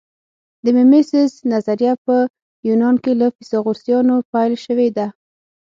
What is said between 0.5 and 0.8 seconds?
د